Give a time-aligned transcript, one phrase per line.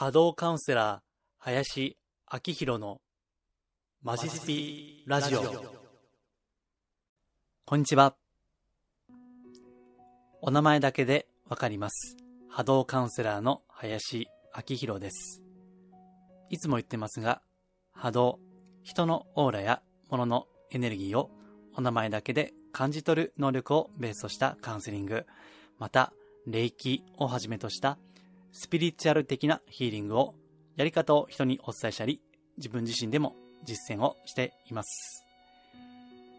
[0.00, 1.00] 波動カウンセラー、
[1.36, 1.98] 林
[2.32, 3.02] 明宏の
[4.02, 5.42] マジスピラジオ。
[7.66, 8.14] こんにちは。
[10.40, 12.16] お名前だけでわかります。
[12.48, 15.42] 波動カウンセラーの林明宏です。
[16.48, 17.42] いつも言ってますが、
[17.92, 18.40] 波動、
[18.82, 21.30] 人のオーラや物のエネルギーを
[21.76, 25.26] お名前だけで感じ取る能力をベースとしたカウンセリング、
[25.78, 26.14] また、
[26.46, 27.98] 霊気をはじめとした
[28.52, 30.34] スピリチュアル的なヒーリングを
[30.76, 32.20] やり方を人にお伝えしたり、
[32.56, 35.24] 自分自身でも実践をしています。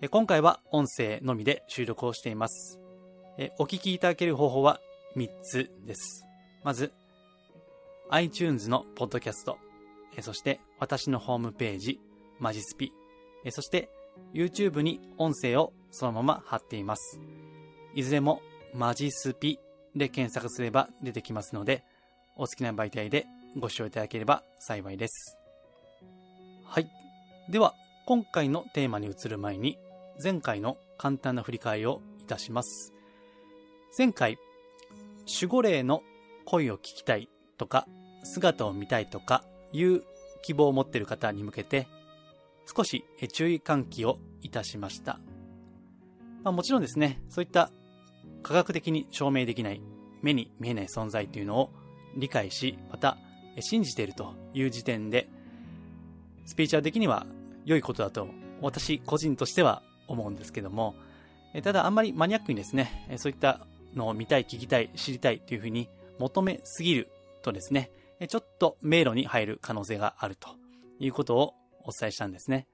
[0.10, 2.80] 今回は音声のみで収録をしています。
[3.60, 4.80] お聞きいただける方法は
[5.16, 6.26] 3つです。
[6.64, 6.92] まず、
[8.10, 9.58] iTunes のポッドキャスト、
[10.22, 12.00] そして私のホームページ、
[12.40, 12.92] マジスピ、
[13.52, 13.90] そして
[14.34, 17.20] YouTube に音声をそのまま貼っています。
[17.94, 18.42] いずれも
[18.74, 19.60] マジスピ
[19.96, 21.84] で検索すれば出てきますので、
[22.36, 23.26] お好きな媒体で
[23.58, 25.38] ご視聴いただければ幸いです。
[26.64, 26.90] はい。
[27.50, 29.78] では、今回のテーマに移る前に、
[30.22, 32.94] 前回の簡単な振り返りをいたします。
[33.98, 34.38] 前回、
[35.28, 36.02] 守護霊の
[36.46, 37.88] 声を聞きたいとか、
[38.24, 40.04] 姿を見たいとかいう
[40.42, 41.88] 希望を持っている方に向けて、
[42.74, 45.20] 少し注意喚起をいたしました。
[46.44, 47.72] まあ、もちろんですね、そういった
[48.44, 49.82] 科学的に証明できない
[50.22, 51.74] 目に見えない存在というのを
[52.16, 53.18] 理解し、また
[53.60, 55.30] 信じているという時点で、
[56.46, 57.26] スピーチャー的には
[57.66, 58.28] 良いことだと
[58.62, 60.96] 私個人としては思うんですけども、
[61.64, 65.90] ただあんまりマニアックにですね、そういったのを見たい、聞きたい、知りたいというふうに
[66.20, 67.10] 求めすぎる
[67.42, 67.92] とですね、
[68.28, 70.50] ちょっと迷路に入る可能性があると
[71.00, 71.54] いうことを
[71.84, 72.68] お伝えしたんですね。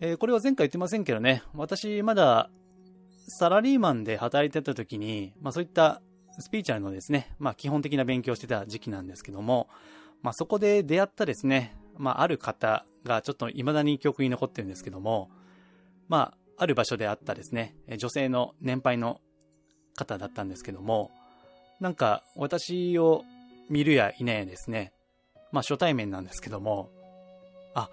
[0.00, 2.50] えこれは前回言ってませんけどね、私まだ
[3.28, 6.02] サラリーマンで働いてた時に、まあそういった
[6.38, 9.68] スピーチャルのですね、まあ基本的な勉強してた時期なんですけども、
[10.22, 15.30] まあそこで出会ったですね、まあある方がちょっと未だに記憶に残ってるんですけども、
[16.08, 19.20] まあある場所であったですね、女性の年配の
[19.96, 21.10] 方だったんですけども、
[21.80, 23.24] なんか私を
[23.68, 24.92] 見るやいないやですね、
[25.50, 26.90] まあ初対面なんですけども、
[27.74, 27.90] あ、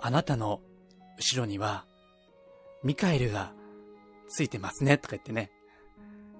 [0.00, 0.60] あなたの
[1.16, 1.84] 後ろには
[2.82, 3.52] ミカエルが
[4.28, 5.50] ついてますね、とか言ってね。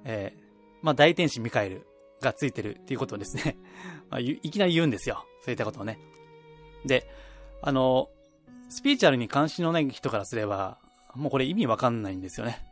[0.04, 0.42] えー、
[0.82, 1.86] まあ、大天使ミカエル
[2.20, 3.56] がついてるっていうことをですね、
[4.10, 5.24] まあ、いきなり言うんですよ。
[5.44, 5.98] そういったことをね。
[6.84, 7.08] で、
[7.62, 8.08] あの、
[8.68, 10.78] スピーチャルに関心のない人からすれば、
[11.14, 12.64] もうこれ意味わかんないんですよね。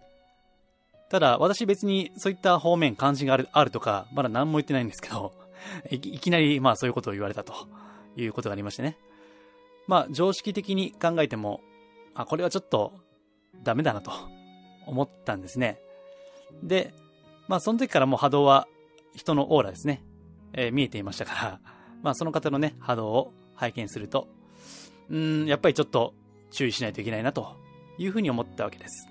[1.11, 5.33] ただ、私別にそういった方面関心がある、あるとか、まだ何も言ってないんですけど、
[5.91, 7.53] いきいきなり、まあそういうことを言われたと
[8.17, 8.97] いうことがありましてね。
[9.87, 11.61] まあ、常識的に考えても、
[12.15, 12.93] あ、これはちょっと
[13.65, 14.13] ダメだなと
[14.87, 15.81] 思ったんですね。
[16.63, 16.95] で、
[17.51, 18.69] まあその時からもう波動は
[19.13, 20.05] 人のオーラですね、
[20.53, 21.61] えー、見えていましたから、
[22.01, 24.29] まあその方のね、波動を拝見すると、
[25.09, 26.15] うん、やっぱりちょっと
[26.53, 27.57] 注意しないといけないなと
[27.99, 29.09] いうふうに思ったわけです。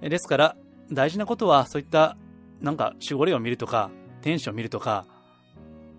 [0.00, 0.56] ですから、
[0.90, 2.16] 大事なことはそういった
[2.62, 3.90] なんか守護霊を見るとか、
[4.22, 5.04] 天使を見るとか、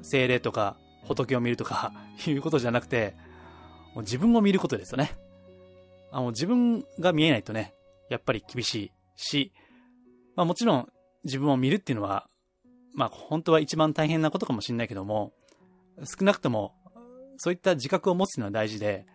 [0.02, 1.94] 精霊とか仏を見るとか
[2.26, 3.16] いうことじゃなくて、
[3.94, 5.12] もう自分を見ることですよね。
[6.12, 7.76] あの自分が見えないとね、
[8.10, 9.54] やっぱり厳しいし、
[10.36, 10.90] まあもちろん
[11.24, 12.28] 自分を見るっていうのは、
[12.94, 15.34] まあ本当は一番大変なことかもしれないけども、
[16.04, 16.74] 少なくとも
[17.40, 19.06] そういった自覚を持つのは大事で、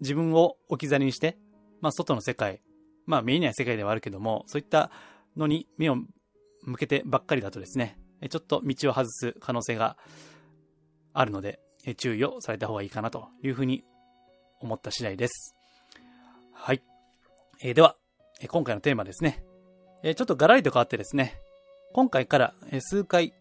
[0.00, 1.36] 自分を置き去りにして、
[1.80, 2.60] まあ外の世界、
[3.06, 4.90] まあ見えない世界ではあるけども、そういった
[5.36, 5.96] のに目を
[6.62, 7.98] 向けてばっかりだとですね、
[8.30, 9.96] ちょっと道を外す可能性が
[11.12, 11.60] あるので、
[11.96, 13.82] 注意をされた方がいいかなというふうに
[14.60, 15.56] 思った次第です。
[16.52, 16.82] はい。
[17.60, 17.96] えー、では、
[18.48, 19.42] 今回のテーマですね。
[20.04, 21.38] え、ちょっとガラリと変わってですね、
[21.92, 23.34] 今回から、数回、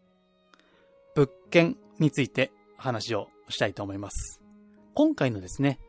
[1.16, 4.41] 物件について話をしたいと思います。
[4.94, 5.79] 今回のですね、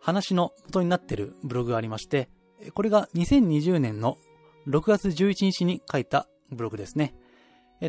[0.00, 2.28] 話の元になっているブログがありまして、
[2.74, 4.18] これが2020年の
[4.66, 7.14] 6月11日に書いたブログですね。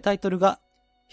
[0.01, 0.59] タイトルが、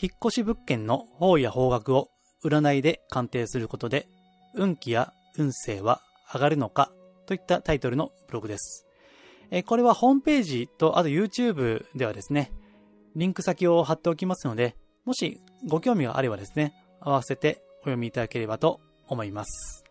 [0.01, 2.11] 引っ越し物件の方や方角を
[2.45, 4.07] 占いで鑑定することで、
[4.55, 6.01] 運気や運勢は
[6.33, 6.93] 上がるのか
[7.27, 8.86] といったタイトルのブログです。
[9.51, 12.53] えこれはホームページとあと YouTube ではですね、
[13.15, 19.85] リンク先を貼っておきますので、もしご興味があればですね、合わせてお読みいただければと思います。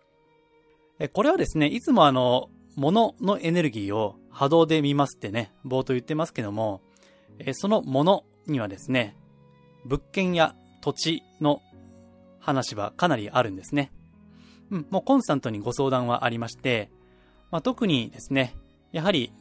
[1.00, 6.82] えこれはですね、いつもあの、物のエネルギーを波動で見ますってね、冒頭言ってますけども、
[7.40, 9.16] えその物にはですね、
[9.86, 11.62] 物件や土地の
[12.40, 13.92] 話はかなりあるんですね。
[14.72, 16.90] うん、もうコンスタントにご相談はありまして、
[17.52, 18.56] まあ、特にですね、
[18.92, 19.32] やはり、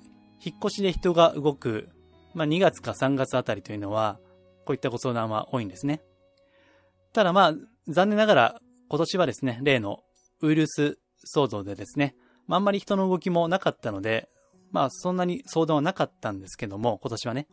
[0.44, 1.88] 引っ越しで人が動く、
[2.34, 4.18] まあ、2月か3月あたりというのは、
[4.66, 6.02] こういったご相談は多いんですね。
[7.12, 7.54] ただまあ、
[7.88, 10.00] 残念ながら今年はですね、例の
[10.42, 10.98] ウイルス
[11.34, 12.14] 騒動でですね、
[12.46, 14.28] まあ、あんまり人の動きもなかったので、
[14.70, 17.46] まあそんなに相談はなかったんですけども、今年はね。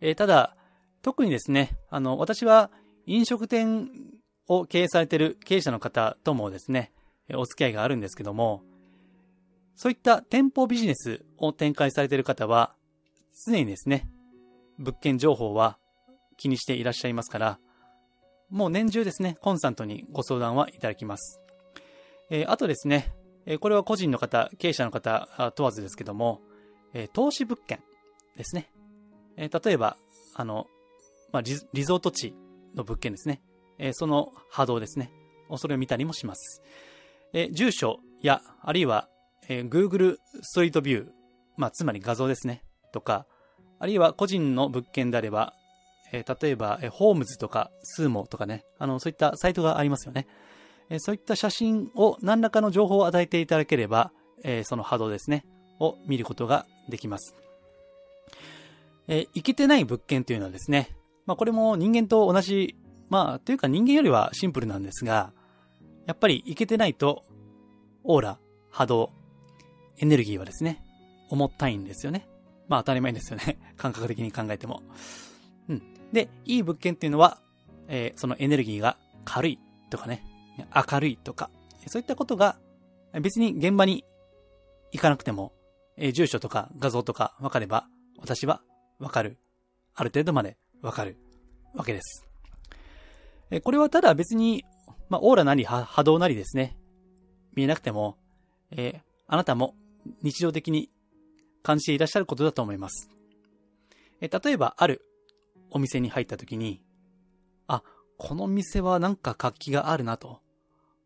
[0.00, 0.56] えー、ただ、
[1.02, 2.70] 特にですね、あの、私は
[3.06, 3.90] 飲食店
[4.46, 6.92] を経営されている経営者の方ともですね、
[7.34, 8.62] お付き合いがあるんですけども、
[9.78, 12.74] そういった店舗ビジネスを展開されている方は、
[13.46, 14.08] 常にですね、
[14.76, 15.78] 物件情報は
[16.36, 17.60] 気にしていらっしゃいますから、
[18.50, 21.40] もう年中ですね、コンスタントにご相談はいただきます。
[22.28, 23.14] えー、あとですね、
[23.46, 26.40] え、これは個人の方、経営者の方問わずですけども、
[26.92, 27.80] え、投資物件
[28.36, 28.72] ですね。
[29.36, 29.96] え例えば、
[30.34, 30.66] あの、
[31.30, 32.34] まあリ、リゾート地
[32.74, 33.42] の物件ですね。
[33.78, 35.12] えその波動ですね。
[35.56, 36.62] それを見たりもします。
[37.32, 39.08] え住所や、あるいは、
[39.48, 41.08] え Google ストリートビュー、
[41.56, 42.62] まあ、つまり画像ですね。
[42.92, 43.26] とか、
[43.78, 45.54] あるいは個人の物件であれば、
[46.12, 50.26] えー、例えば、えー、ホームズとか、スーモとかね、あの、そういったサイトがありますよね。
[50.90, 54.12] えー、そういった写真を何らかの情報を与えていただければ、
[54.44, 55.44] えその波動ですね、
[55.80, 57.34] を見ることができます。
[59.08, 60.96] えー、いけてない物件というのはですね、
[61.26, 62.76] まあこれも人間と同じ、
[63.08, 65.32] まあというか人間よりはシンプルなんですが、
[66.06, 67.24] やっぱりいけてないと、
[68.04, 68.38] オーラ、
[68.70, 69.12] 波動、
[69.98, 70.82] エネルギーはですね、
[71.28, 72.28] 重たいんですよね。
[72.68, 73.58] まあ当たり前ですよね。
[73.76, 74.82] 感覚的に考えても。
[75.68, 75.82] うん。
[76.12, 77.40] で、いい物件っていうのは、
[77.88, 79.58] えー、そのエネルギーが軽い
[79.90, 80.24] とかね、
[80.74, 81.50] 明るいとか、
[81.86, 82.58] そういったことが
[83.20, 84.04] 別に現場に
[84.92, 85.52] 行かなくても、
[85.96, 88.62] えー、住所とか画像とか分かれば、私は
[88.98, 89.38] 分かる。
[89.94, 91.18] ある程度まで分かる
[91.74, 92.24] わけです。
[93.50, 94.64] えー、これはただ別に、
[95.08, 96.76] まあ、オーラなり波動なりですね、
[97.54, 98.16] 見えなくても、
[98.70, 99.74] えー、あなたも
[100.22, 100.90] 日常的に
[101.62, 103.10] 感じていらっしゃることだと思います。
[104.20, 105.02] え例えば、ある
[105.70, 106.82] お店に入った時に、
[107.66, 107.82] あ、
[108.16, 110.40] この店はなんか活気があるなと。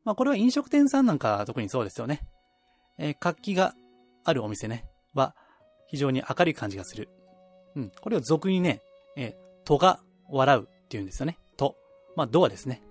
[0.04, 2.26] まあ、これは飲食店さんなんかは特にそうですよね。
[2.98, 3.74] えー、活気が
[4.24, 5.34] あるお店ね、は
[5.88, 7.08] 非常に明るい感じがする。
[7.76, 7.92] うん。
[8.00, 8.82] これを俗にね、
[9.16, 9.34] えー、
[9.64, 11.38] 戸が笑うって言うんですよね。
[11.56, 11.76] 戸。
[12.16, 12.82] まあ、ドアですね。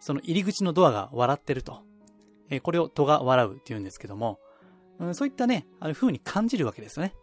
[0.00, 1.82] その入り口のドアが笑ってると。
[2.50, 4.38] えー、これを戸が笑うって言うんですけども、
[5.06, 7.14] うん、そういったね、あの風に感じるわけですよね。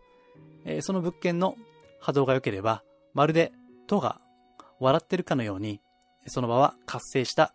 [0.66, 1.56] えー、その物件の
[2.00, 2.83] 波動が良ければ、
[3.13, 3.51] まるで
[3.88, 4.22] 戸が
[4.80, 5.81] 笑ってるかのように、
[6.28, 7.54] その場は活性した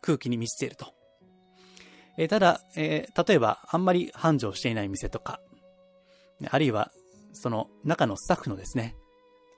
[0.00, 0.94] 空気に満ちていると。
[2.16, 5.40] えー、ただ、えー、例えば、あんまり繁盛していない店とか、
[6.50, 6.90] あるいは、
[7.32, 8.96] その中のスタッフのですね、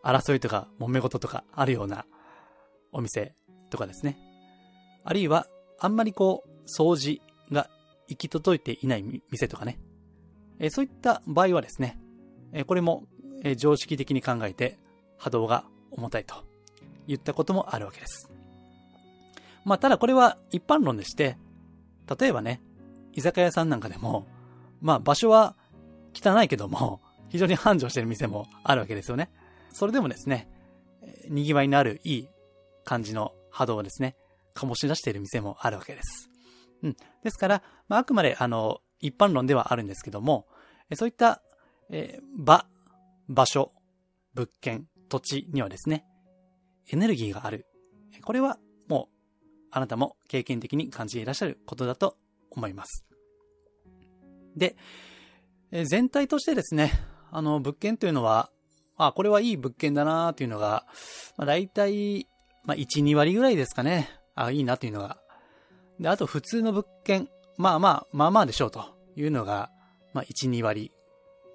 [0.03, 2.07] 争いとか揉め事とかあるような
[2.93, 3.35] お店
[3.71, 4.19] とかですね。
[5.05, 5.47] あるいは、
[5.79, 7.69] あんまりこう、掃除が
[8.09, 9.79] 行き届いていない店とかね。
[10.61, 11.99] えそういった場合はですね、
[12.53, 13.05] えこれも、
[13.43, 14.79] え常識的に考えて
[15.17, 16.35] 波動が重たいと
[17.07, 18.31] 言ったこともあるわけです。
[19.65, 21.39] まあ、ただこれは一般論でして、
[22.19, 22.61] 例えばね、
[23.15, 24.27] 居酒屋さんなんかでも、
[24.81, 25.57] まあ場所は
[26.15, 29.31] 汚いけども、非常に繁盛してる店もあるわけですよね。
[29.73, 30.49] それでもですね、
[31.29, 32.29] 賑わいのあるいい
[32.85, 34.17] 感じの波動をですね、
[34.55, 36.29] 醸し出している店もあるわけです。
[36.83, 36.97] うん。
[37.23, 40.47] ですから、まあ、あくまで、あの、一般論ではあるんですけども、
[40.97, 41.43] そういった、
[41.91, 42.67] えー、場、
[43.29, 43.73] 場所、
[44.35, 46.05] 物件、土地にはですね、
[46.89, 47.67] エネルギーがある。
[48.25, 48.59] これは
[48.89, 49.17] もう、
[49.71, 52.17] あなたも経験的に感じていらっしゃることだと
[52.50, 53.05] 思います。
[54.57, 54.76] で、
[55.71, 56.93] え全体としてですね、
[57.31, 58.50] あの、物件というのは、
[58.97, 60.87] あ、これはいい物件だなというのが、
[61.37, 62.26] まあ、大体、
[62.64, 64.11] まあ、1、2割ぐらいですかね。
[64.35, 65.19] あ、いいなというのが。
[65.99, 68.85] で、あと普通の物件、まあまあ、まあまあでしょうと
[69.17, 69.71] いうのが、
[70.12, 70.93] まあ1、2割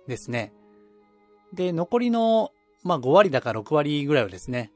[0.08, 0.54] ですね。
[1.54, 2.52] で、残りの、
[2.84, 4.72] まあ5割だか6割ぐらいはですね、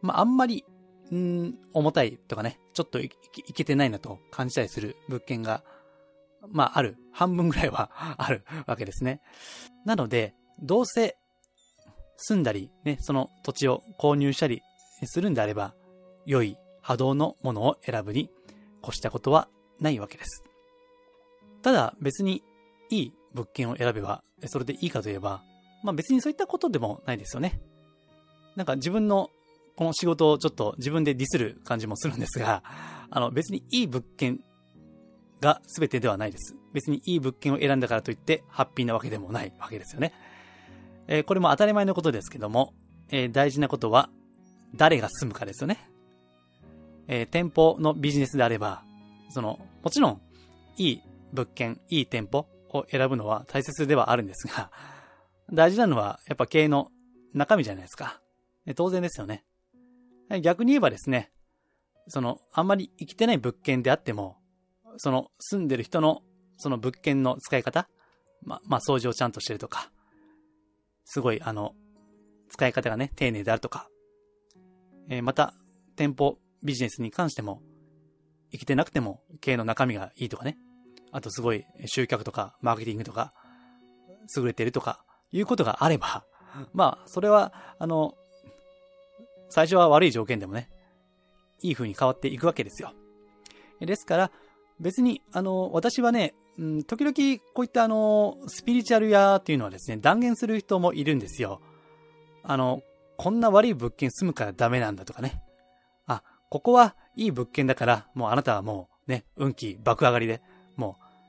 [0.00, 0.64] まああんまり、
[1.10, 3.10] うん、重たいとかね、ちょっとい
[3.54, 5.62] けてないなと感じたりする物件が、
[6.50, 6.96] まあある。
[7.12, 9.20] 半分ぐらいは あるわけですね。
[9.84, 11.16] なので、どうせ
[12.16, 14.62] 住んだり、ね、その土地を購入したり
[15.04, 15.74] するんであれば、
[16.24, 18.30] 良い波動のものを選ぶに
[18.82, 19.48] 越したことは
[19.80, 20.42] ないわけです。
[21.62, 22.42] ただ別に
[22.92, 25.42] いい物件を選べば、それでいいかといえば、
[25.82, 27.60] まあ別にそういったことでもないですよね。
[28.54, 29.30] なんか自分の
[29.76, 32.62] この仕事をちょっと自分でディスる感じもするんですが、
[33.10, 34.40] あの別にいい物件
[35.40, 36.54] が全てではないです。
[36.74, 40.12] 別にいい物件を選んだからといってハッピーなわけでもないわけですよね。
[41.08, 42.74] えー、これも当たり前のことですけども、
[43.10, 44.10] えー、大事なことは
[44.74, 45.88] 誰が住むかですよね。
[47.08, 48.84] えー、店舗のビジネスであれば、
[49.30, 50.20] その、もちろん、
[50.76, 54.70] いい物件、いい店舗を選ぶのは大切ではあるんですが、
[55.52, 56.90] 大事なのはやっぱ経営の
[57.34, 58.20] 中身じゃないですか。
[58.76, 59.44] 当然ですよね。
[60.40, 61.32] 逆に言えばですね、
[62.08, 64.38] その、あんまり生きてない物件であっても、
[64.96, 66.22] その、住んでる人の、
[66.56, 67.88] その物件の使い方
[68.44, 69.90] ま、まあ、掃除をちゃんとしてるとか、
[71.04, 71.74] すごい、あの、
[72.48, 73.88] 使い方がね、丁寧であるとか、
[75.08, 75.54] えー、また、
[75.96, 77.62] 店舗ビジネスに関しても、
[78.50, 80.58] 生きてなくても経営の中身がいいとかね。
[81.12, 83.32] あとすごい集客とかマーケティングとか
[84.36, 86.24] 優れてるとかいうことがあれば、
[86.72, 88.14] まあ、それは、あの、
[89.48, 90.68] 最初は悪い条件でもね、
[91.62, 92.92] いい風に変わっていくわけですよ。
[93.80, 94.30] ですから、
[94.80, 97.14] 別に、あの、私はね、うん、時々
[97.54, 101.60] こういったあの、スピリチュアル屋っていうのはですね、断言する人もいるんですよ。
[102.42, 102.82] あの、
[103.16, 105.42] こんな悪い物件住むからダメなんだとかね。
[106.06, 110.42] あ、ここはいい物件だから、もうあなたはもうね、運気爆上がりで、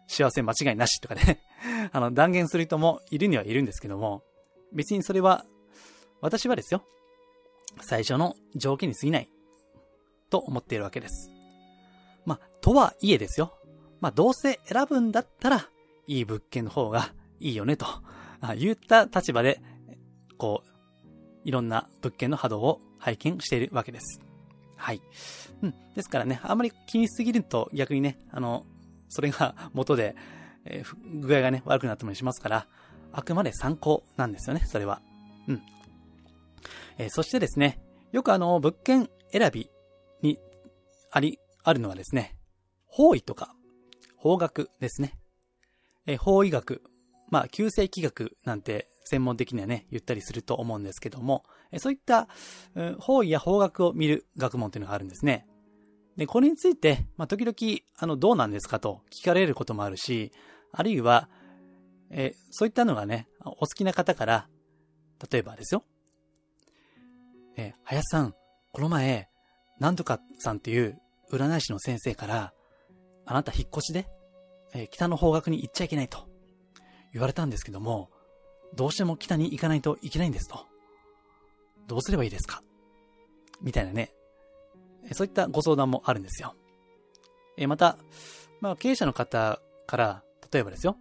[0.08, 1.42] 幸せ間違いなしとかね
[1.92, 4.24] あの、断言する人もいるにはいるんですけども、
[4.74, 5.46] 別にそれは、
[6.22, 6.84] 私はですよ、
[7.82, 9.30] 最初の条件に過ぎない、
[10.30, 11.32] と思っているわけです。
[12.26, 13.58] まあ、とはいえですよ。
[14.02, 15.70] まあ、どうせ選ぶんだったら、
[16.08, 17.86] いい物件の方がいいよね、と、
[18.58, 19.62] 言った立場で、
[20.38, 20.74] こう、
[21.46, 24.20] いろんな物件の波動を拝見しているわけです。
[24.76, 25.02] はい。
[25.62, 25.74] うん。
[25.96, 28.66] ですからね、あんまり気にしすぎると逆にね、あの、
[29.14, 30.16] それが元で、
[30.66, 32.68] えー、具合がね、悪くなったりしますから、
[33.12, 35.02] あくまで参考なんですよね、それは。
[35.48, 35.62] うん。
[36.98, 37.80] えー、そしてですね、
[38.12, 39.70] よくあの、物件選び
[40.22, 40.40] に
[41.12, 42.36] あり、あるのはですね、
[42.88, 43.56] 方位とか、
[44.18, 45.18] 方角ですね。
[46.08, 46.82] えー、方位学、
[47.30, 51.44] まあ、旧世紀学なんて専門的にはね、言ったりすると思うんですけども、
[51.78, 52.28] そういった、
[53.00, 55.48] 方位や方角を見る学問というのがあるんですね。
[56.18, 57.56] で、これについて、まあ、時々、
[57.98, 58.80] あの、どうなんですか？
[58.80, 60.32] と聞かれることもあるし、
[60.72, 61.30] あるいは、
[62.12, 64.48] えそういったのがね、お好きな方から、
[65.32, 65.84] 例えばですよ。
[67.58, 68.36] え林さん、
[68.72, 69.30] この前、
[69.80, 71.00] なんとかさんっていう
[71.32, 72.54] 占い師の先生から、
[73.26, 74.08] あなた引っ越しで、
[74.76, 76.28] え北の方角に行っちゃいけないと
[77.12, 78.12] 言われたんですけども、
[78.76, 80.66] どうしても北に行かないといけないんですと。
[81.88, 82.62] どうすればいいですか？
[83.62, 84.12] みたいなね。
[85.12, 86.56] そういったご相談もあるんですよ。
[87.58, 87.98] えまた、
[88.62, 90.98] まあ、経営者の方から、例えばですよ。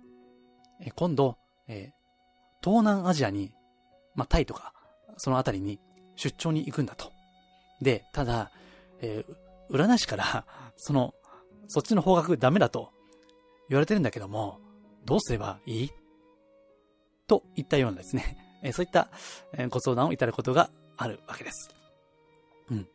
[0.80, 1.36] え今度、
[1.68, 1.92] え
[2.62, 3.52] 東南アジアに、
[4.14, 4.72] まあ、タイとか、
[5.16, 5.78] そのあたりに
[6.16, 7.12] 出張に行くんだと。
[7.80, 8.50] で、ただ、
[9.00, 11.14] えー、占い師から、 その、
[11.68, 12.92] そっちの方角ダメだと
[13.68, 14.60] 言われてるんだけども、
[15.04, 15.90] どうすればいい？
[17.26, 19.10] といったようなですね、 えそういった
[19.70, 21.70] ご相談をいただくことがあるわけです。
[22.70, 22.88] うん。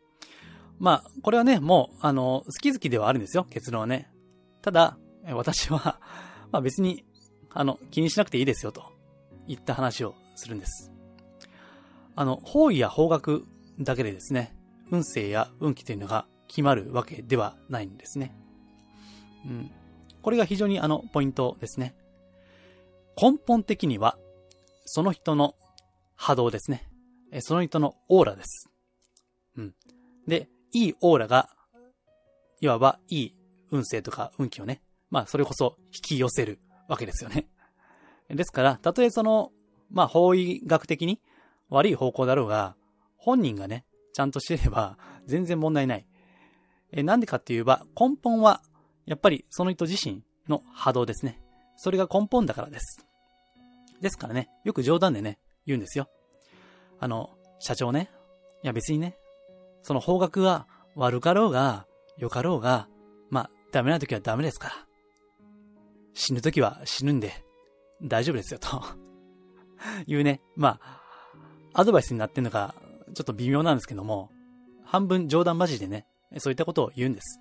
[0.78, 4.10] まあ、これはね、もう、あの、好き好きではあるんですよ、結論はね。
[4.62, 6.00] ただ、私は、
[6.52, 7.04] まあ別に、
[7.50, 8.92] あの、気にしなくていいですよ、と
[9.46, 10.92] いった話をするんです。
[12.14, 13.42] あの、方位や方角
[13.78, 14.56] だけでですね、
[14.90, 18.34] 運勢や運気というのが決まるわけではないんですね。
[19.44, 19.70] うん。
[20.22, 21.94] これが非常にあの、ポイントですね。
[23.20, 24.18] 根本的には、
[24.84, 25.54] その人の
[26.16, 26.88] 波動ですね。
[27.40, 28.68] その人のオーラです。
[29.56, 29.74] うん。
[30.26, 31.48] で、いいオーラが、
[32.60, 33.34] いわばいい
[33.70, 36.58] 運勢とか運気をね、まあそれこそ引き寄せる
[36.88, 37.48] わけですよね。
[38.28, 39.52] ですから、たとえその、
[39.90, 41.20] まあ法医学的に
[41.70, 42.76] 悪い方向だろうが、
[43.16, 46.06] 本人がね、ちゃんとしてれば全然問題ない。
[46.92, 48.62] え、なんでかって言えば、根本は、
[49.06, 51.40] やっぱりその人自身の波動ですね。
[51.76, 53.06] それが根本だからです。
[54.00, 56.08] ですからね、よく冗談でね、言うんですよ。
[57.00, 58.10] あの、社長ね、
[58.62, 59.16] いや別にね、
[59.82, 62.88] その方角は悪かろうが、良かろうが、
[63.30, 64.74] まあ、ダメな時はダメですから。
[66.14, 67.44] 死ぬ時は死ぬんで、
[68.02, 68.82] 大丈夫ですよ、と
[70.06, 71.02] いうね、まあ、
[71.74, 72.74] アドバイスになってんのか、
[73.14, 74.30] ちょっと微妙なんですけども、
[74.84, 76.06] 半分冗談交じでね、
[76.38, 77.40] そういったことを言うんです。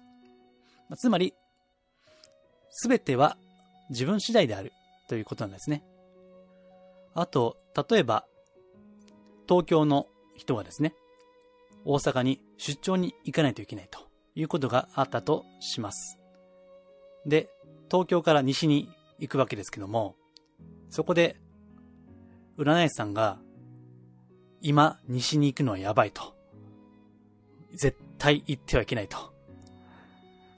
[0.95, 1.33] つまり、
[2.69, 3.37] すべては
[3.89, 4.71] 自分次第である
[5.07, 5.83] ということなんですね。
[7.15, 7.57] あと、
[7.89, 8.25] 例えば、
[9.47, 10.93] 東京の人がですね、
[11.85, 13.99] 大阪に出張に行かないといけないと
[14.35, 16.19] いうことがあったとします。
[17.25, 17.49] で、
[17.89, 20.15] 東京から西に行くわけですけども、
[20.89, 21.37] そこで、
[22.57, 23.39] 占い師さんが、
[24.61, 26.35] 今、西に行くのはやばいと。
[27.73, 29.33] 絶対行ってはいけないと。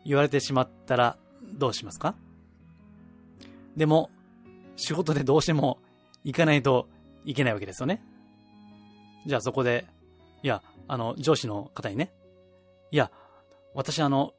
[0.05, 2.15] 言われてしまったら、どうしますか？
[3.75, 4.09] でも、
[4.75, 5.79] 仕事でどうしても
[6.23, 6.87] 行かないと
[7.25, 8.01] いけないわけですよね。
[9.25, 9.85] じゃあそこで、
[10.43, 12.13] いや、あの、上司の方にね、
[12.91, 13.11] いや、
[13.73, 14.33] 私あの、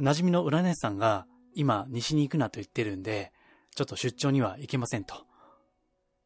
[0.00, 3.32] 馴染みの占い師さんが今西に行くなと言ってるんで、
[3.74, 5.14] ちょっと出張には行けませんと。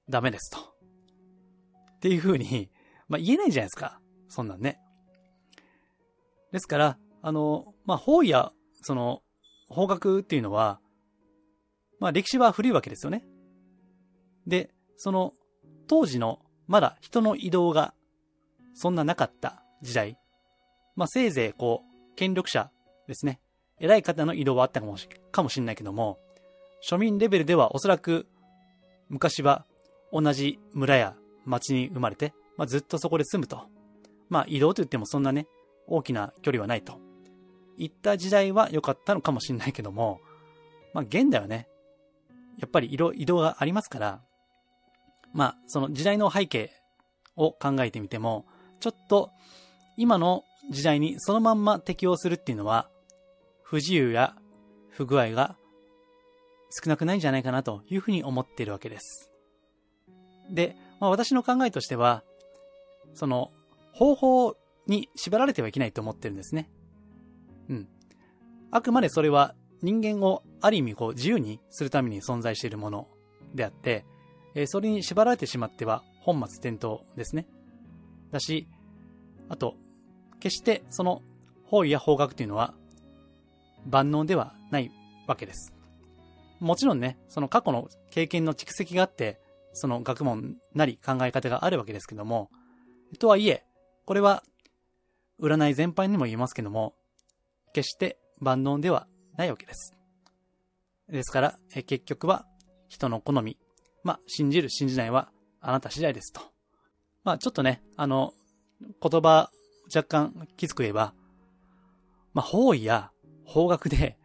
[0.09, 0.59] ダメですと。
[0.59, 2.71] っていう風に、
[3.09, 4.01] まあ言えないじゃないですか。
[4.29, 4.81] そんなんね。
[6.53, 8.53] ですから、あの、まあ、方位や、
[8.83, 9.23] その、
[9.69, 10.81] 方角っていうのは、
[12.01, 13.25] まあ、歴史は古いわけですよね。
[14.47, 15.33] で、その、
[15.87, 17.95] 当時の、まだ人の移動が、
[18.75, 20.19] そんななかった時代。
[20.97, 22.71] まあ、せいぜい、こう、権力者
[23.09, 23.41] ですね。
[23.79, 26.19] 偉い方の移動はあったかもし、かもしれないけども、
[26.87, 28.27] 庶民レベルではおそらく、
[29.09, 29.65] 昔は
[30.13, 33.67] 同じ村や町に生まれて、まあ、ずっとそこで住むと。
[34.29, 35.47] まあ、移動と言ってもそんなね、
[35.87, 37.01] 大きな距離はないと。
[37.77, 40.21] いった時代は良かったのかもしれないけども、
[40.93, 41.67] まあ、現代はね、
[42.59, 44.21] やっぱり移動がありますから、
[45.33, 46.71] まあ、その時代の背景
[47.37, 48.45] を考えてみても、
[48.81, 49.31] ちょっと
[49.97, 52.89] 今の時代にそのまんま適応するっていうのは、
[53.63, 54.35] 不自由や
[54.91, 55.57] 不具合が
[56.71, 59.31] 少なくないんじゃないかなというふうに思っているわけです。
[60.51, 62.25] で、まあ、私の考えとしては、
[63.15, 63.51] その
[63.93, 64.57] 方法
[64.87, 66.71] に縛られてはいけないと思ってるんですね。
[67.69, 67.89] うん。
[68.71, 73.09] あくまでそれは人間をある意味こう自由にするために存在しているもの
[73.55, 74.05] であって、
[74.55, 77.47] え、それに縛られてしまっては本末転倒ですね。
[78.31, 78.69] だし、
[79.49, 79.75] あと、
[80.39, 81.23] 決してその
[81.65, 82.75] 方位や方角というのは
[83.87, 84.91] 万能ではない
[85.27, 85.75] わけです。
[86.61, 89.41] もちろんね、その過去の経験の蓄積があって、
[89.73, 92.51] その学問なり考え方があるわけですけども、
[93.19, 93.65] とはいえ、
[94.05, 94.43] これは
[95.41, 96.95] 占い全般にも言えますけども、
[97.73, 99.07] 決して万能では
[99.37, 99.95] ないわけです。
[101.09, 102.47] ですから、結局は
[102.89, 103.59] 人の好み、
[104.05, 106.41] まあ、信じる信じないはあなた次第ですと。
[107.25, 108.33] まあ、ちょっとね、あの、
[108.81, 109.51] 言葉
[109.95, 111.13] 若干きつく言えば、
[112.33, 113.11] まあ、方位や
[113.45, 114.17] 方角で、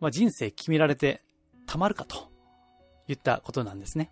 [0.00, 1.22] まあ、人生決められて
[1.66, 2.30] たまるかと
[3.08, 4.10] 言ったことなんですね。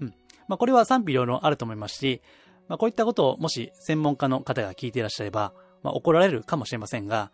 [0.00, 0.14] うん。
[0.48, 2.22] まあ、これは賛否両論あると思いますし、
[2.68, 7.30] まあ、こういったことをもし専門家の方が聞いていらっしゃれば、まあ、怒られるかもしれませんが、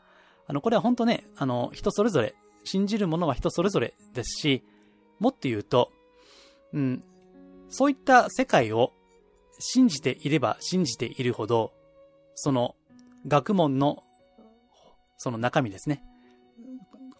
[0.47, 2.35] あの、これは本当ね、あの、人それぞれ、
[2.65, 4.65] 信じるものは人それぞれですし、
[5.19, 5.93] もっと言うと、
[6.73, 7.05] うん、
[7.69, 8.93] そういった世界を
[9.61, 11.73] 信じていれば信じているほど、
[12.35, 12.75] その
[13.29, 14.03] 学問の
[15.17, 16.03] その中身ですね。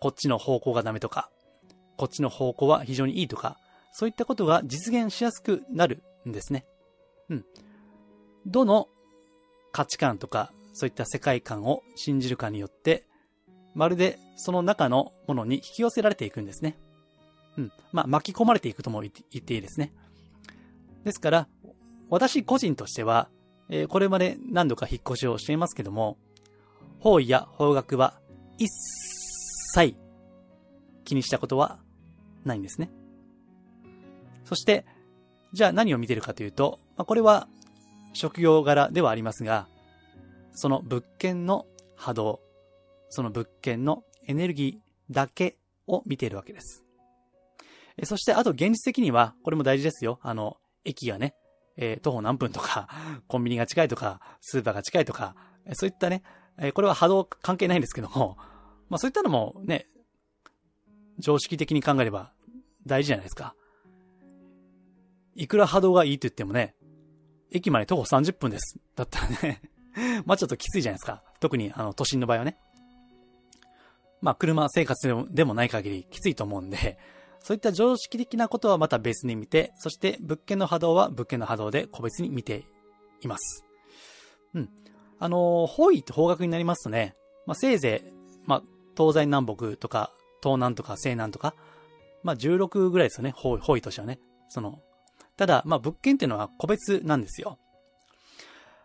[0.01, 1.31] こっちの方向がダメとか、
[1.99, 3.59] こっちの方向は非常にいいとか、
[3.93, 6.65] そういったことが実現しやすくなるんですね。
[7.29, 7.45] うん。
[8.47, 8.89] どの
[9.71, 13.05] 価値観とか、そういった世界観を信じるかによって、
[13.75, 16.79] まるでその中のものに引き寄せられていくんですね。
[17.59, 17.73] うん。
[17.93, 19.93] まあ、巻き込まれていくとも言っていいですね。
[21.05, 21.49] ですから、
[22.11, 23.29] 私個人としては、
[23.69, 26.19] えー、これまで何度か引っ越しをしていますけども、
[26.99, 28.21] 方位や方角は
[28.59, 28.69] 一
[29.75, 29.97] 切
[31.05, 31.79] 気にしたことは
[32.45, 32.91] ないんですね。
[34.45, 34.85] そして、
[35.53, 37.49] じゃあ何を見てるかというと、まあ、これは
[38.13, 39.69] 職業柄ではありますが、
[40.53, 42.41] その物件の波動、
[43.09, 46.85] その物件のエネルギーだけを見ているわけです。
[48.05, 50.19] そして、あと現実的には、これも大事ですよ。
[50.23, 51.35] あの、駅がね、
[51.83, 52.89] えー、徒歩何分とか、
[53.27, 55.35] コンビニが近いとか、スーパーが近いとか、
[55.73, 56.23] そういったね、
[56.59, 58.37] えこれは波動関係ないんですけども、
[58.91, 59.87] まあそういったのもね、
[61.19, 62.33] 常識的に考えれば
[62.87, 63.55] 大事じゃないですか。
[65.35, 66.75] いくら波動がいいと言ってもね、
[67.51, 68.79] 駅まで徒歩30分です。
[68.95, 69.63] だったらね
[70.27, 71.23] まあちょっときついじゃないですか。
[71.41, 72.59] 特にあの都心の場合はね。
[74.21, 76.99] まあ車生活でもない限りきついと思うんで、
[77.43, 82.65] そういった常識的なことはまた別に見て、そして物件の波動は物件の波動で個別に見て
[83.23, 83.65] います。
[84.55, 84.69] うん。
[85.19, 87.15] あの、方位と方角になりますとね、
[87.47, 88.13] まあせいぜい、
[88.47, 88.63] まあ
[88.97, 91.55] 東西南北とか東南とか西南とか、
[92.23, 94.19] まあ16ぐらいですよね、方位方位としてはね。
[94.49, 94.81] その、
[95.37, 97.59] ただ、まあ物件っていうのは個別なんですよ。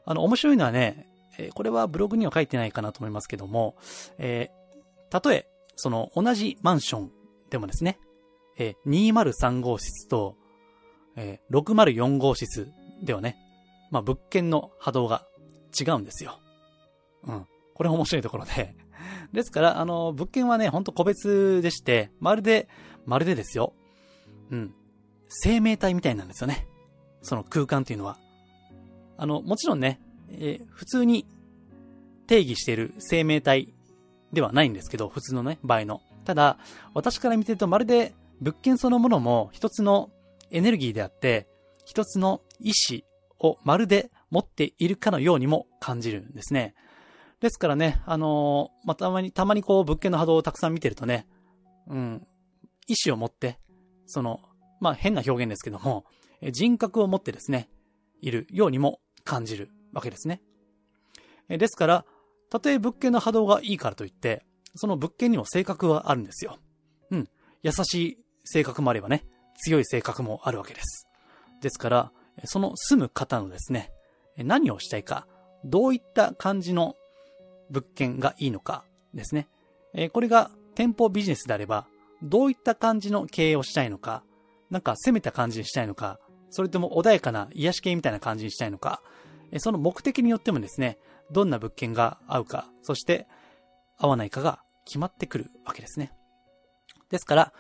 [0.06, 3.76] あの、面白いのはね、えー、これはブログには書いてないかなと思いますけども、
[4.18, 7.12] えー、たとえ、その同じマンション
[7.50, 8.00] でもですね、
[8.58, 10.38] えー、203号室と、
[11.16, 12.72] えー、604号室
[13.04, 13.38] ではね、
[13.92, 15.26] まあ、物件の波動が
[15.80, 16.40] 違うんですよ。
[17.24, 17.48] うん。
[17.74, 18.76] これ面白いところで。
[19.34, 22.70] ですから、あの、物件はね、ほんと個別でして、まるで、
[23.06, 23.74] まるでですよ。
[24.52, 24.74] うん。
[25.28, 26.68] 生命体みたいなんですよね。
[27.22, 28.18] その空間っていうのは。
[29.18, 31.26] あの、もちろんね、えー、普通に
[32.28, 33.74] 定義している生命体
[34.32, 36.02] ではないんですけど、普通のね、場合の。
[36.24, 36.58] ただ、
[36.94, 40.12] 私から見てるとまるで物件そのものも一つの
[40.52, 41.48] エネルギーであって、
[41.86, 43.06] 一つの意志
[43.40, 46.74] をまるで持っているかのようにも感じるんですね。
[47.40, 51.28] ですからね、あのー、まあ、たまに、たまにこう物件の波動をたくさん見てるとね、
[51.88, 52.28] うん、
[52.88, 53.60] 意志を持って、
[54.08, 54.40] その、
[54.80, 56.06] まあ、変な表現ですけども、
[56.52, 57.70] 人格を持ってですね、
[58.22, 60.42] いるようにも感じるわけですね。
[61.50, 62.06] ですから、
[62.50, 64.46] たとえ物件の波動がいいからといって、
[64.76, 66.58] その物件にも性格はあるんですよ。
[67.12, 67.30] うん。
[67.64, 69.26] 優しい性格もあればね、
[69.58, 71.08] 強い性格もあるわけです。
[71.62, 72.12] ですから、
[72.46, 73.92] その住む方のですね、
[74.38, 75.28] 何をしたいか、
[75.64, 76.96] どういった感じの
[77.70, 79.48] 物件がいいのかですね。
[80.12, 81.88] これが店舗ビジネスであれば、
[82.22, 84.24] どういった感じの経営をしたいのか、
[84.70, 89.02] なんか攻めた感じにしたいのか、それとも穏やかな癒し系みたいな感じにしたいのか、
[89.58, 90.98] その目的によってもですね、
[91.32, 93.28] どんな物件が合うか、そして
[93.98, 96.12] 合わないかが決まってくるわけですね。
[97.10, 97.54] ですから、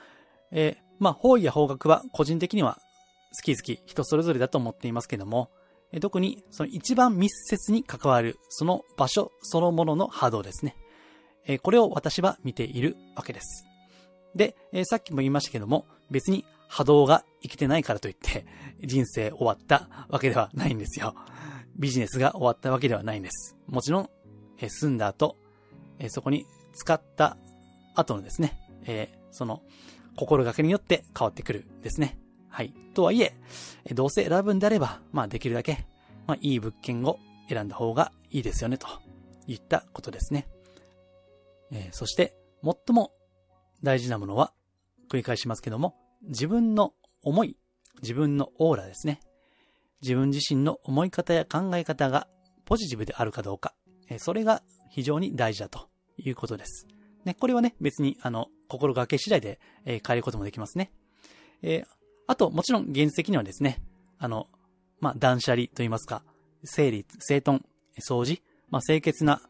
[0.51, 2.77] えー、まあ、方位や方角は個人的には
[3.35, 5.49] 好き好き人それぞれだと思っていますけども、
[5.91, 10.75] えー、特にその一番密接に関わるその場所そのものの波動ですね。
[11.47, 13.65] えー、これを私は見ているわけです。
[14.35, 18.45] で、え、さっきも言いましたけども、別に波動が生きてないからといって
[18.83, 21.15] 人生終わったわけではないんですよ。
[21.77, 23.55] ビジネスが終わったわけではないんです。
[23.67, 24.09] もちろん、
[24.59, 25.37] え、住んだ後、
[25.99, 27.37] え、そこに使った
[27.95, 29.61] 後のですね、え、その、
[30.15, 32.17] 心がけによって変わってくるですね。
[32.49, 32.73] はい。
[32.93, 33.35] とはいえ、
[33.93, 35.85] どうせ選ぶんであれば、まあできるだけ、
[36.25, 38.87] まあいい物件を選んだ方がいいですよね、と
[39.47, 40.47] いったことですね。
[41.71, 43.11] えー、そして、最も
[43.83, 44.53] 大事なものは、
[45.09, 47.57] 繰り返しますけども、自分の思い、
[48.01, 49.19] 自分のオーラですね。
[50.01, 52.27] 自分自身の思い方や考え方が
[52.65, 53.73] ポジティブであるかどうか、
[54.09, 56.87] え、それが非常に大事だということです。
[57.25, 60.91] ね、これはね、別に、あの、心がけ次第で、えー、変えることもできますね。
[61.61, 61.85] えー、
[62.27, 63.81] あと、もちろん、現実的にはですね、
[64.17, 64.47] あの、
[64.99, 66.23] まあ、断捨離と言いますか、
[66.63, 67.61] 整理、整頓、
[67.99, 69.41] 掃除、まあ、清潔な、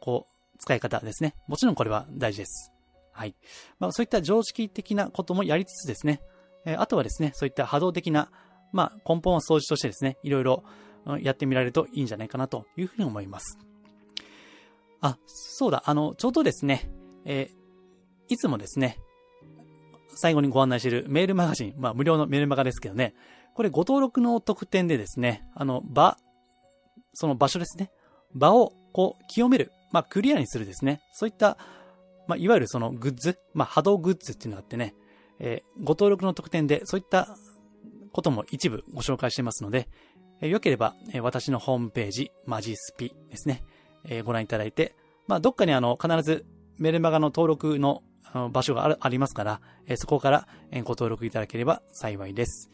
[0.00, 1.34] こう、使い方ですね。
[1.46, 2.72] もちろんこれは大事です。
[3.12, 3.34] はい。
[3.78, 6.20] まあ、そういった常識的なこともやりつつですね、
[6.64, 8.30] えー、あとはですね、そういった波動的な、
[8.72, 10.64] まあ、根本は掃除としてですね、いろいろ
[11.20, 13.58] やってみられるといいんじゃないかなというふうに思います。
[15.00, 16.90] あ、そうだ、あの、ちょうどですね、
[17.24, 18.98] えー、いつもですね、
[20.16, 23.14] 最後にご案内しているメールマガジン、まあ無料のメールマガですけどね、
[23.54, 26.16] これご登録の特典でですね、あの、場、
[27.12, 27.90] その場所ですね、
[28.34, 31.56] 場をこう清める、まあクリアにするですね、そういった、
[32.26, 34.94] まあいわゆるそのグッズ、まあ波動グッズっていうのがあってね、
[35.40, 37.36] えー、ご登録の特典でそういった
[38.12, 39.88] ことも一部ご紹介してますので、
[40.40, 43.62] えー、よければ、えー、私のホームページ、マジスピですね、
[44.04, 44.94] えー、ご覧いただいて、
[45.26, 46.44] まあどっかにあの必ず
[46.78, 48.02] メルマガの登録の
[48.50, 49.60] 場所がありますから、
[49.96, 50.48] そこから
[50.84, 52.70] ご登録いただければ幸いです。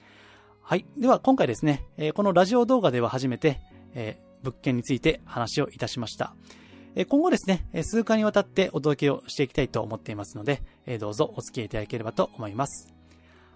[0.62, 0.86] はい。
[0.96, 1.84] では今回ですね、
[2.14, 3.60] このラジオ動画では初めて、
[4.42, 6.34] 物件について話をいたしました。
[7.08, 10.62] 今後ですね、数回にわたってお届けをしていきたいと思っていますので、
[10.98, 12.92] どうぞお付き合いいただければと思います。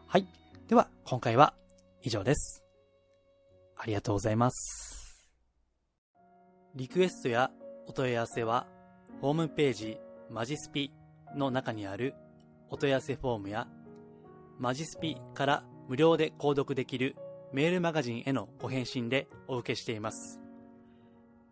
[0.07, 0.27] はい。
[0.69, 1.55] では、今回は
[2.03, 2.65] 以上です。
[3.77, 5.29] ありがとうございます。
[6.75, 7.51] リクエストや
[7.87, 8.67] お問い合わせは、
[9.21, 9.99] ホームページ
[10.35, 10.93] マジスピ
[11.37, 12.17] の中にある
[12.69, 13.69] お問い合わせフォームや、
[14.59, 17.15] マジスピから無料で購読できる
[17.53, 20.41] メールマガジンへのご返信でお受けしています。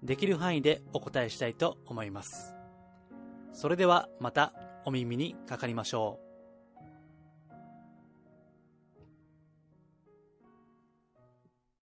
[0.02, 2.56] できる範囲でお答えしたいと思います。
[3.52, 4.52] それではまた
[4.84, 6.31] お耳にかかりましょう。